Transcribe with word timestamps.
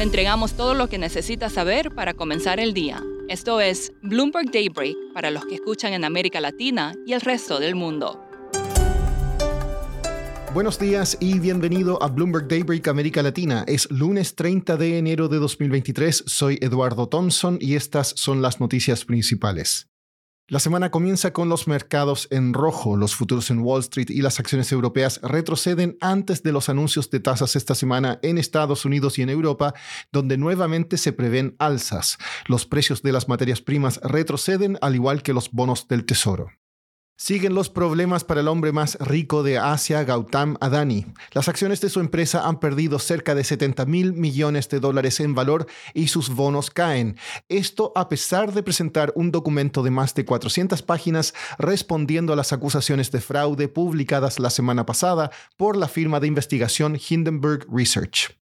Le 0.00 0.04
entregamos 0.04 0.54
todo 0.54 0.72
lo 0.72 0.88
que 0.88 0.96
necesita 0.96 1.50
saber 1.50 1.94
para 1.94 2.14
comenzar 2.14 2.58
el 2.58 2.72
día. 2.72 3.04
Esto 3.28 3.60
es 3.60 3.92
Bloomberg 4.00 4.50
Daybreak 4.50 4.96
para 5.12 5.30
los 5.30 5.44
que 5.44 5.56
escuchan 5.56 5.92
en 5.92 6.06
América 6.06 6.40
Latina 6.40 6.94
y 7.04 7.12
el 7.12 7.20
resto 7.20 7.60
del 7.60 7.74
mundo. 7.74 8.18
Buenos 10.54 10.78
días 10.78 11.18
y 11.20 11.38
bienvenido 11.38 12.02
a 12.02 12.08
Bloomberg 12.08 12.48
Daybreak 12.48 12.88
América 12.88 13.22
Latina. 13.22 13.62
Es 13.68 13.90
lunes 13.90 14.34
30 14.36 14.78
de 14.78 14.96
enero 14.96 15.28
de 15.28 15.36
2023. 15.36 16.24
Soy 16.26 16.58
Eduardo 16.62 17.06
Thompson 17.06 17.58
y 17.60 17.74
estas 17.74 18.14
son 18.16 18.40
las 18.40 18.58
noticias 18.58 19.04
principales. 19.04 19.89
La 20.50 20.58
semana 20.58 20.90
comienza 20.90 21.32
con 21.32 21.48
los 21.48 21.68
mercados 21.68 22.26
en 22.32 22.54
rojo. 22.54 22.96
Los 22.96 23.14
futuros 23.14 23.52
en 23.52 23.60
Wall 23.60 23.82
Street 23.82 24.10
y 24.10 24.20
las 24.20 24.40
acciones 24.40 24.72
europeas 24.72 25.20
retroceden 25.22 25.96
antes 26.00 26.42
de 26.42 26.50
los 26.50 26.68
anuncios 26.68 27.08
de 27.08 27.20
tasas 27.20 27.54
esta 27.54 27.76
semana 27.76 28.18
en 28.22 28.36
Estados 28.36 28.84
Unidos 28.84 29.16
y 29.20 29.22
en 29.22 29.30
Europa, 29.30 29.74
donde 30.10 30.36
nuevamente 30.36 30.98
se 30.98 31.12
prevén 31.12 31.54
alzas. 31.60 32.18
Los 32.48 32.66
precios 32.66 33.00
de 33.02 33.12
las 33.12 33.28
materias 33.28 33.60
primas 33.60 34.00
retroceden 34.02 34.76
al 34.80 34.96
igual 34.96 35.22
que 35.22 35.34
los 35.34 35.52
bonos 35.52 35.86
del 35.86 36.04
Tesoro. 36.04 36.50
Siguen 37.22 37.54
los 37.54 37.68
problemas 37.68 38.24
para 38.24 38.40
el 38.40 38.48
hombre 38.48 38.72
más 38.72 38.96
rico 38.98 39.42
de 39.42 39.58
Asia, 39.58 40.04
Gautam 40.04 40.56
Adani. 40.58 41.04
Las 41.32 41.50
acciones 41.50 41.82
de 41.82 41.90
su 41.90 42.00
empresa 42.00 42.48
han 42.48 42.60
perdido 42.60 42.98
cerca 42.98 43.34
de 43.34 43.44
70 43.44 43.84
mil 43.84 44.14
millones 44.14 44.70
de 44.70 44.80
dólares 44.80 45.20
en 45.20 45.34
valor 45.34 45.66
y 45.92 46.08
sus 46.08 46.30
bonos 46.30 46.70
caen. 46.70 47.18
Esto 47.50 47.92
a 47.94 48.08
pesar 48.08 48.54
de 48.54 48.62
presentar 48.62 49.12
un 49.16 49.32
documento 49.32 49.82
de 49.82 49.90
más 49.90 50.14
de 50.14 50.24
400 50.24 50.80
páginas 50.80 51.34
respondiendo 51.58 52.32
a 52.32 52.36
las 52.36 52.54
acusaciones 52.54 53.10
de 53.10 53.20
fraude 53.20 53.68
publicadas 53.68 54.38
la 54.38 54.48
semana 54.48 54.86
pasada 54.86 55.30
por 55.58 55.76
la 55.76 55.88
firma 55.88 56.20
de 56.20 56.26
investigación 56.26 56.98
Hindenburg 57.06 57.66
Research. 57.70 58.39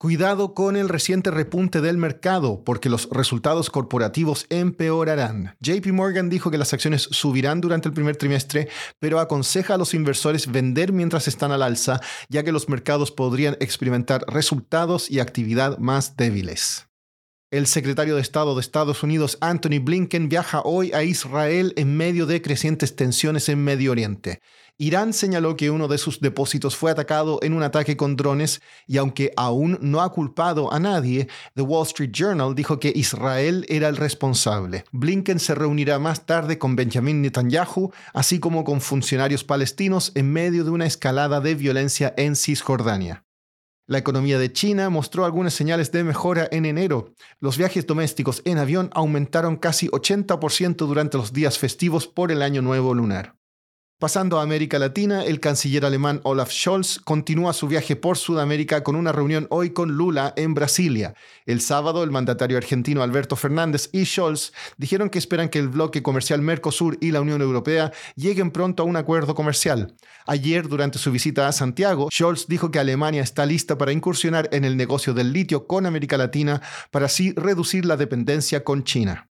Cuidado 0.00 0.54
con 0.54 0.76
el 0.76 0.88
reciente 0.88 1.32
repunte 1.32 1.80
del 1.80 1.96
mercado, 1.96 2.62
porque 2.62 2.88
los 2.88 3.08
resultados 3.10 3.68
corporativos 3.68 4.46
empeorarán. 4.48 5.56
JP 5.60 5.88
Morgan 5.88 6.30
dijo 6.30 6.52
que 6.52 6.58
las 6.58 6.72
acciones 6.72 7.08
subirán 7.10 7.60
durante 7.60 7.88
el 7.88 7.94
primer 7.94 8.16
trimestre, 8.16 8.68
pero 9.00 9.18
aconseja 9.18 9.74
a 9.74 9.76
los 9.76 9.94
inversores 9.94 10.52
vender 10.52 10.92
mientras 10.92 11.26
están 11.26 11.50
al 11.50 11.62
alza, 11.62 12.00
ya 12.28 12.44
que 12.44 12.52
los 12.52 12.68
mercados 12.68 13.10
podrían 13.10 13.56
experimentar 13.58 14.22
resultados 14.28 15.10
y 15.10 15.18
actividad 15.18 15.78
más 15.78 16.16
débiles. 16.16 16.87
El 17.50 17.66
secretario 17.66 18.16
de 18.16 18.20
Estado 18.20 18.54
de 18.54 18.60
Estados 18.60 19.02
Unidos, 19.02 19.38
Anthony 19.40 19.80
Blinken, 19.80 20.28
viaja 20.28 20.60
hoy 20.66 20.92
a 20.92 21.02
Israel 21.02 21.72
en 21.76 21.96
medio 21.96 22.26
de 22.26 22.42
crecientes 22.42 22.94
tensiones 22.94 23.48
en 23.48 23.64
Medio 23.64 23.92
Oriente. 23.92 24.42
Irán 24.76 25.14
señaló 25.14 25.56
que 25.56 25.70
uno 25.70 25.88
de 25.88 25.96
sus 25.96 26.20
depósitos 26.20 26.76
fue 26.76 26.90
atacado 26.90 27.38
en 27.40 27.54
un 27.54 27.62
ataque 27.62 27.96
con 27.96 28.16
drones 28.16 28.60
y 28.86 28.98
aunque 28.98 29.32
aún 29.34 29.78
no 29.80 30.02
ha 30.02 30.12
culpado 30.12 30.70
a 30.70 30.78
nadie, 30.78 31.26
The 31.54 31.62
Wall 31.62 31.86
Street 31.86 32.10
Journal 32.12 32.54
dijo 32.54 32.78
que 32.78 32.92
Israel 32.94 33.64
era 33.70 33.88
el 33.88 33.96
responsable. 33.96 34.84
Blinken 34.92 35.38
se 35.38 35.54
reunirá 35.54 35.98
más 35.98 36.26
tarde 36.26 36.58
con 36.58 36.76
Benjamin 36.76 37.22
Netanyahu, 37.22 37.92
así 38.12 38.40
como 38.40 38.62
con 38.62 38.82
funcionarios 38.82 39.42
palestinos 39.42 40.12
en 40.14 40.30
medio 40.30 40.64
de 40.64 40.70
una 40.70 40.84
escalada 40.84 41.40
de 41.40 41.54
violencia 41.54 42.12
en 42.18 42.36
Cisjordania. 42.36 43.24
La 43.88 43.96
economía 43.96 44.38
de 44.38 44.52
China 44.52 44.90
mostró 44.90 45.24
algunas 45.24 45.54
señales 45.54 45.90
de 45.92 46.04
mejora 46.04 46.46
en 46.50 46.66
enero. 46.66 47.14
Los 47.40 47.56
viajes 47.56 47.86
domésticos 47.86 48.42
en 48.44 48.58
avión 48.58 48.90
aumentaron 48.92 49.56
casi 49.56 49.88
80% 49.88 50.76
durante 50.86 51.16
los 51.16 51.32
días 51.32 51.56
festivos 51.56 52.06
por 52.06 52.30
el 52.30 52.42
Año 52.42 52.60
Nuevo 52.60 52.92
Lunar. 52.92 53.38
Pasando 54.00 54.38
a 54.38 54.44
América 54.44 54.78
Latina, 54.78 55.24
el 55.24 55.40
canciller 55.40 55.84
alemán 55.84 56.20
Olaf 56.22 56.52
Scholz 56.52 57.00
continúa 57.00 57.52
su 57.52 57.66
viaje 57.66 57.96
por 57.96 58.16
Sudamérica 58.16 58.84
con 58.84 58.94
una 58.94 59.10
reunión 59.10 59.48
hoy 59.50 59.70
con 59.70 59.90
Lula 59.90 60.32
en 60.36 60.54
Brasilia. 60.54 61.14
El 61.46 61.60
sábado, 61.60 62.04
el 62.04 62.12
mandatario 62.12 62.58
argentino 62.58 63.02
Alberto 63.02 63.34
Fernández 63.34 63.88
y 63.90 64.04
Scholz 64.04 64.52
dijeron 64.76 65.10
que 65.10 65.18
esperan 65.18 65.48
que 65.48 65.58
el 65.58 65.66
bloque 65.66 66.00
comercial 66.00 66.42
Mercosur 66.42 66.96
y 67.00 67.10
la 67.10 67.20
Unión 67.20 67.42
Europea 67.42 67.90
lleguen 68.14 68.52
pronto 68.52 68.84
a 68.84 68.86
un 68.86 68.94
acuerdo 68.94 69.34
comercial. 69.34 69.96
Ayer, 70.28 70.68
durante 70.68 71.00
su 71.00 71.10
visita 71.10 71.48
a 71.48 71.52
Santiago, 71.52 72.08
Scholz 72.12 72.46
dijo 72.46 72.70
que 72.70 72.78
Alemania 72.78 73.22
está 73.22 73.46
lista 73.46 73.78
para 73.78 73.90
incursionar 73.90 74.48
en 74.52 74.64
el 74.64 74.76
negocio 74.76 75.12
del 75.12 75.32
litio 75.32 75.66
con 75.66 75.86
América 75.86 76.16
Latina 76.16 76.62
para 76.92 77.06
así 77.06 77.32
reducir 77.32 77.84
la 77.84 77.96
dependencia 77.96 78.62
con 78.62 78.84
China. 78.84 79.27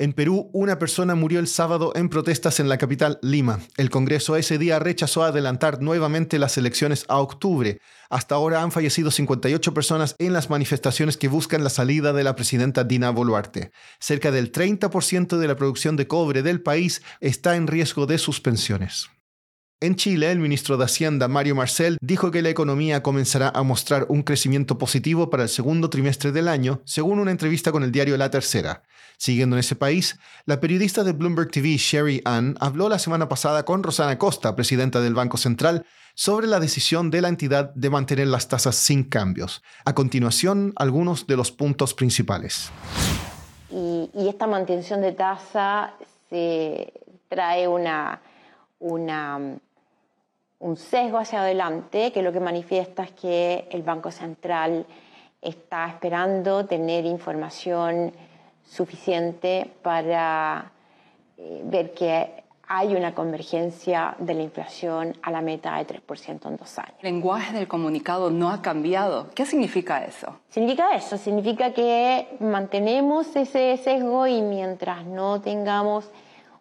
En 0.00 0.12
Perú, 0.12 0.48
una 0.52 0.78
persona 0.78 1.16
murió 1.16 1.40
el 1.40 1.48
sábado 1.48 1.90
en 1.96 2.08
protestas 2.08 2.60
en 2.60 2.68
la 2.68 2.78
capital, 2.78 3.18
Lima. 3.20 3.58
El 3.76 3.90
Congreso 3.90 4.36
ese 4.36 4.56
día 4.56 4.78
rechazó 4.78 5.24
adelantar 5.24 5.82
nuevamente 5.82 6.38
las 6.38 6.56
elecciones 6.56 7.04
a 7.08 7.18
octubre. 7.18 7.80
Hasta 8.08 8.36
ahora 8.36 8.62
han 8.62 8.70
fallecido 8.70 9.10
58 9.10 9.74
personas 9.74 10.14
en 10.20 10.32
las 10.32 10.50
manifestaciones 10.50 11.16
que 11.16 11.26
buscan 11.26 11.64
la 11.64 11.70
salida 11.70 12.12
de 12.12 12.22
la 12.22 12.36
presidenta 12.36 12.84
Dina 12.84 13.10
Boluarte. 13.10 13.72
Cerca 13.98 14.30
del 14.30 14.52
30% 14.52 15.36
de 15.36 15.48
la 15.48 15.56
producción 15.56 15.96
de 15.96 16.06
cobre 16.06 16.44
del 16.44 16.62
país 16.62 17.02
está 17.20 17.56
en 17.56 17.66
riesgo 17.66 18.06
de 18.06 18.18
suspensiones. 18.18 19.10
En 19.80 19.94
Chile, 19.94 20.32
el 20.32 20.40
ministro 20.40 20.76
de 20.76 20.86
Hacienda, 20.86 21.28
Mario 21.28 21.54
Marcel, 21.54 21.98
dijo 22.00 22.32
que 22.32 22.42
la 22.42 22.48
economía 22.48 23.00
comenzará 23.00 23.52
a 23.54 23.62
mostrar 23.62 24.06
un 24.08 24.24
crecimiento 24.24 24.76
positivo 24.76 25.30
para 25.30 25.44
el 25.44 25.48
segundo 25.48 25.88
trimestre 25.88 26.32
del 26.32 26.48
año, 26.48 26.80
según 26.84 27.20
una 27.20 27.30
entrevista 27.30 27.70
con 27.70 27.84
el 27.84 27.92
diario 27.92 28.16
La 28.16 28.28
Tercera. 28.28 28.82
Siguiendo 29.18 29.54
en 29.54 29.60
ese 29.60 29.76
país, 29.76 30.18
la 30.46 30.58
periodista 30.58 31.04
de 31.04 31.12
Bloomberg 31.12 31.52
TV, 31.52 31.76
Sherry 31.76 32.20
Ann, 32.24 32.56
habló 32.58 32.88
la 32.88 32.98
semana 32.98 33.28
pasada 33.28 33.64
con 33.64 33.84
Rosana 33.84 34.18
Costa, 34.18 34.56
presidenta 34.56 35.00
del 35.00 35.14
Banco 35.14 35.36
Central, 35.36 35.86
sobre 36.16 36.48
la 36.48 36.58
decisión 36.58 37.12
de 37.12 37.20
la 37.20 37.28
entidad 37.28 37.72
de 37.76 37.88
mantener 37.88 38.26
las 38.26 38.48
tasas 38.48 38.74
sin 38.74 39.04
cambios. 39.04 39.62
A 39.84 39.94
continuación, 39.94 40.72
algunos 40.74 41.28
de 41.28 41.36
los 41.36 41.52
puntos 41.52 41.94
principales. 41.94 42.72
Y, 43.70 44.10
esta 44.28 44.48
mantención 44.48 45.02
de 45.02 45.12
tasa 45.12 45.94
se 46.30 46.92
trae 47.28 47.68
una, 47.68 48.20
una 48.80 49.60
un 50.60 50.76
sesgo 50.76 51.18
hacia 51.18 51.40
adelante 51.40 52.12
que 52.12 52.22
lo 52.22 52.32
que 52.32 52.40
manifiesta 52.40 53.04
es 53.04 53.12
que 53.12 53.68
el 53.70 53.82
Banco 53.82 54.10
Central 54.10 54.86
está 55.40 55.88
esperando 55.88 56.66
tener 56.66 57.04
información 57.04 58.12
suficiente 58.64 59.70
para 59.82 60.72
eh, 61.36 61.62
ver 61.64 61.94
que 61.94 62.44
hay 62.70 62.94
una 62.94 63.14
convergencia 63.14 64.14
de 64.18 64.34
la 64.34 64.42
inflación 64.42 65.16
a 65.22 65.30
la 65.30 65.40
meta 65.40 65.76
de 65.78 65.86
3% 65.86 66.48
en 66.48 66.56
dos 66.56 66.78
años. 66.78 66.92
El 67.00 67.14
lenguaje 67.14 67.56
del 67.56 67.66
comunicado 67.66 68.30
no 68.30 68.50
ha 68.50 68.60
cambiado. 68.60 69.30
¿Qué 69.34 69.46
significa 69.46 70.04
eso? 70.04 70.38
Significa 70.50 70.94
eso, 70.94 71.16
significa 71.16 71.72
que 71.72 72.36
mantenemos 72.40 73.34
ese 73.36 73.78
sesgo 73.78 74.26
y 74.26 74.42
mientras 74.42 75.06
no 75.06 75.40
tengamos 75.40 76.10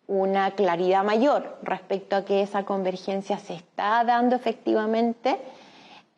una 0.08 0.52
claridad 0.52 1.04
mayor 1.04 1.58
respecto 1.64 2.16
a 2.16 2.26
que 2.26 2.42
esa 2.42 2.64
convergencia 2.64 3.38
se 3.38 3.56
está 3.56 4.04
dando 4.06 4.36
efectivamente, 4.36 5.38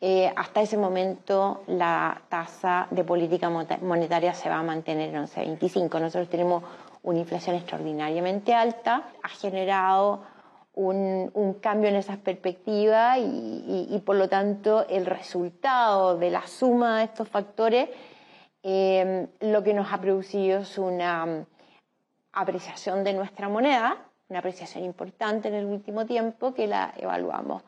eh, 0.00 0.32
hasta 0.34 0.62
ese 0.62 0.78
momento 0.78 1.62
la 1.66 2.22
tasa 2.28 2.86
de 2.90 3.04
política 3.04 3.50
monetaria 3.50 4.32
se 4.32 4.48
va 4.48 4.60
a 4.60 4.62
mantener 4.62 5.10
en 5.10 5.26
11,25. 5.26 6.00
Nosotros 6.00 6.30
tenemos 6.30 6.62
una 7.02 7.18
inflación 7.18 7.56
extraordinariamente 7.56 8.54
alta, 8.54 9.10
ha 9.22 9.28
generado 9.28 10.22
un, 10.74 11.58
cambio 11.60 11.90
en 11.90 11.96
esas 11.96 12.16
perspectivas 12.16 13.18
y, 13.18 14.02
por 14.06 14.16
lo 14.16 14.28
tanto 14.28 14.86
el 14.88 15.04
resultado 15.04 16.16
de 16.16 16.30
la 16.30 16.46
suma 16.46 16.98
de 16.98 17.04
estos 17.04 17.28
factores 17.28 17.90
eh, 18.62 19.26
lo 19.40 19.62
que 19.62 19.74
nos 19.74 19.92
ha 19.92 20.00
producido 20.00 20.60
es 20.60 20.78
una 20.78 21.44
apreciación 22.32 23.04
de 23.04 23.12
nuestra 23.12 23.48
moneda, 23.48 23.98
una 24.28 24.38
apreciación 24.38 24.84
importante 24.84 25.48
en 25.48 25.54
el 25.54 25.66
último 25.66 26.06
tiempo 26.06 26.54
que 26.54 26.66
la 26.66 26.94
evaluamos, 26.96 27.62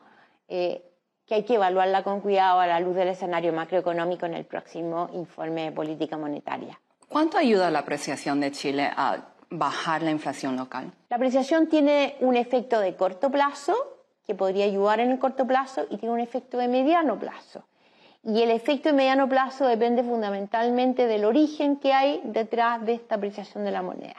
eh, 0.47 0.83
que 1.25 1.35
hay 1.35 1.43
que 1.43 1.55
evaluarla 1.55 2.03
con 2.03 2.21
cuidado 2.21 2.59
a 2.59 2.67
la 2.67 2.79
luz 2.79 2.95
del 2.95 3.09
escenario 3.09 3.53
macroeconómico 3.53 4.25
en 4.25 4.33
el 4.33 4.45
próximo 4.45 5.09
informe 5.13 5.65
de 5.65 5.71
política 5.71 6.17
monetaria. 6.17 6.79
¿Cuánto 7.09 7.37
ayuda 7.37 7.69
la 7.69 7.79
apreciación 7.79 8.39
de 8.39 8.51
Chile 8.51 8.89
a 8.95 9.17
bajar 9.49 10.01
la 10.01 10.11
inflación 10.11 10.55
local? 10.55 10.91
La 11.09 11.17
apreciación 11.17 11.67
tiene 11.67 12.15
un 12.21 12.35
efecto 12.35 12.79
de 12.79 12.95
corto 12.95 13.29
plazo, 13.29 13.75
que 14.25 14.35
podría 14.35 14.65
ayudar 14.65 14.99
en 14.99 15.11
el 15.11 15.19
corto 15.19 15.45
plazo, 15.45 15.85
y 15.89 15.97
tiene 15.97 16.13
un 16.13 16.21
efecto 16.21 16.57
de 16.57 16.67
mediano 16.67 17.19
plazo. 17.19 17.65
Y 18.23 18.41
el 18.41 18.51
efecto 18.51 18.89
de 18.89 18.93
mediano 18.93 19.27
plazo 19.27 19.67
depende 19.67 20.01
fundamentalmente 20.01 21.07
del 21.07 21.25
origen 21.25 21.75
que 21.75 21.93
hay 21.93 22.21
detrás 22.23 22.85
de 22.85 22.93
esta 22.93 23.15
apreciación 23.15 23.65
de 23.65 23.71
la 23.71 23.81
moneda. 23.81 24.15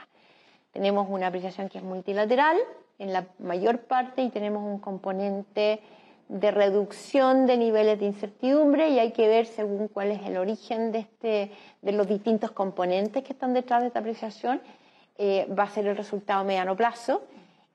Tenemos 0.74 1.06
una 1.08 1.28
apreciación 1.28 1.68
que 1.68 1.78
es 1.78 1.84
multilateral 1.84 2.58
en 2.98 3.12
la 3.12 3.26
mayor 3.38 3.78
parte 3.78 4.22
y 4.22 4.30
tenemos 4.30 4.64
un 4.64 4.80
componente 4.80 5.80
de 6.28 6.50
reducción 6.50 7.46
de 7.46 7.56
niveles 7.56 8.00
de 8.00 8.06
incertidumbre 8.06 8.88
y 8.88 8.98
hay 8.98 9.12
que 9.12 9.28
ver 9.28 9.46
según 9.46 9.86
cuál 9.86 10.10
es 10.10 10.20
el 10.26 10.36
origen 10.36 10.90
de, 10.90 10.98
este, 10.98 11.52
de 11.80 11.92
los 11.92 12.08
distintos 12.08 12.50
componentes 12.50 13.22
que 13.22 13.32
están 13.32 13.54
detrás 13.54 13.82
de 13.82 13.86
esta 13.86 14.00
apreciación, 14.00 14.60
eh, 15.16 15.46
va 15.56 15.62
a 15.62 15.68
ser 15.68 15.86
el 15.86 15.96
resultado 15.96 16.40
a 16.40 16.44
mediano 16.44 16.74
plazo. 16.74 17.22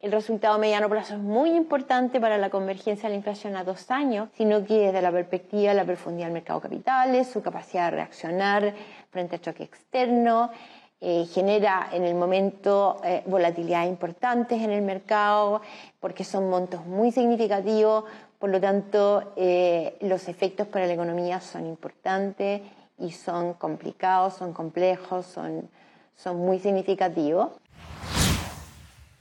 El 0.01 0.11
resultado 0.11 0.59
mediano 0.59 0.89
plazo 0.89 1.13
es 1.13 1.21
muy 1.21 1.51
importante 1.51 2.19
para 2.19 2.37
la 2.37 2.49
convergencia 2.49 3.07
de 3.07 3.13
la 3.13 3.17
inflación 3.17 3.55
a 3.55 3.63
dos 3.63 3.91
años, 3.91 4.27
sino 4.33 4.65
que 4.65 4.87
desde 4.87 5.01
la 5.01 5.11
perspectiva 5.11 5.69
de 5.69 5.75
la 5.75 5.85
profundidad 5.85 6.27
del 6.27 6.33
mercado 6.33 6.59
de 6.59 6.63
capitales, 6.63 7.29
su 7.29 7.41
capacidad 7.41 7.85
de 7.85 7.91
reaccionar 7.91 8.73
frente 9.09 9.37
a 9.37 9.41
choque 9.41 9.63
externo, 9.63 10.51
eh, 11.01 11.25
genera 11.33 11.89
en 11.93 12.03
el 12.03 12.13
momento 12.13 12.97
eh, 13.05 13.23
volatilidades 13.25 13.89
importantes 13.89 14.61
en 14.61 14.69
el 14.69 14.81
mercado 14.81 15.61
porque 16.01 16.25
son 16.25 16.49
montos 16.49 16.85
muy 16.85 17.13
significativos, 17.13 18.03
por 18.37 18.49
lo 18.49 18.59
tanto 18.59 19.31
eh, 19.37 19.95
los 20.01 20.27
efectos 20.27 20.67
para 20.67 20.87
la 20.87 20.93
economía 20.93 21.39
son 21.39 21.65
importantes 21.67 22.61
y 22.97 23.11
son 23.11 23.53
complicados, 23.53 24.33
son 24.35 24.51
complejos, 24.51 25.25
son, 25.25 25.69
son 26.15 26.35
muy 26.35 26.59
significativos. 26.59 27.51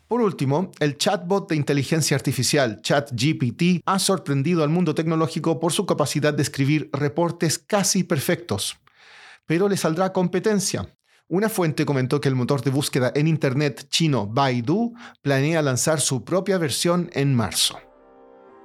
Por 0.09 0.21
último, 0.21 0.73
el 0.81 0.99
chatbot 0.99 1.49
de 1.49 1.55
inteligencia 1.55 2.17
artificial 2.17 2.83
ChatGPT 2.83 3.83
ha 3.85 4.01
sorprendido 4.01 4.65
al 4.65 4.71
mundo 4.71 4.97
tecnológico 4.97 5.61
por 5.61 5.73
su 5.73 5.87
capacidad 5.87 6.35
de 6.35 6.43
escribir 6.43 6.91
reportes 6.93 7.57
casi 7.59 8.03
perfectos. 8.03 8.79
Pero 9.47 9.69
le 9.69 9.77
saldrá 9.77 10.13
competencia. 10.13 10.93
Una 11.31 11.51
fuente 11.51 11.85
comentó 11.85 12.23
que 12.23 12.29
el 12.31 12.35
motor 12.35 12.63
de 12.63 12.71
búsqueda 12.71 13.13
en 13.15 13.27
Internet 13.27 13.89
chino 13.91 14.27
Baidu 14.27 14.95
planea 15.21 15.61
lanzar 15.61 16.01
su 16.01 16.25
propia 16.25 16.57
versión 16.57 17.11
en 17.13 17.35
marzo. 17.35 17.79